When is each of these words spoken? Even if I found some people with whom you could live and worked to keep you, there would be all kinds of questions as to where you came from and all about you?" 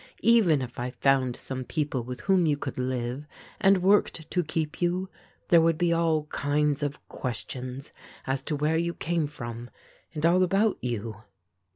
Even 0.23 0.63
if 0.63 0.79
I 0.79 0.89
found 0.89 1.35
some 1.35 1.63
people 1.63 2.01
with 2.03 2.21
whom 2.21 2.47
you 2.47 2.57
could 2.57 2.79
live 2.79 3.27
and 3.59 3.83
worked 3.83 4.31
to 4.31 4.43
keep 4.43 4.81
you, 4.81 5.09
there 5.49 5.61
would 5.61 5.77
be 5.77 5.93
all 5.93 6.23
kinds 6.31 6.81
of 6.81 7.07
questions 7.07 7.91
as 8.25 8.41
to 8.41 8.55
where 8.55 8.77
you 8.77 8.95
came 8.95 9.27
from 9.27 9.69
and 10.15 10.25
all 10.25 10.41
about 10.41 10.79
you?" 10.83 11.17